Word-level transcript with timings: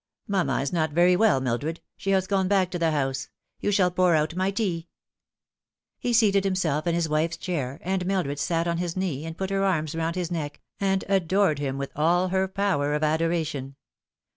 "Mamma 0.27 0.61
is 0.61 0.73
not 0.73 0.93
very 0.93 1.15
well, 1.15 1.39
Mil 1.39 1.59
dred; 1.59 1.79
she 1.95 2.09
has 2.09 2.25
gone 2.25 2.47
back 2.47 2.71
to 2.71 2.79
the 2.79 2.89
house. 2.89 3.29
You 3.59 3.69
shall 3.71 3.91
pour 3.91 4.15
out 4.15 4.35
my 4.35 4.49
tea." 4.49 4.87
lie 6.03 6.11
seated 6.11 6.43
himself 6.43 6.87
in 6.87 6.95
his 6.95 7.07
wife's 7.07 7.37
chair, 7.37 7.77
and 7.83 8.03
Mildred 8.07 8.39
sat 8.39 8.67
on 8.67 8.79
his 8.79 8.97
knee, 8.97 9.27
and 9.27 9.37
put 9.37 9.51
her 9.51 9.63
arms 9.63 9.93
round 9.93 10.15
his 10.15 10.31
neck, 10.31 10.59
and 10.79 11.05
adored 11.07 11.59
him 11.59 11.77
with 11.77 11.91
all 11.95 12.29
her 12.29 12.47
power 12.47 12.95
of 12.95 13.03
adoration. 13.03 13.75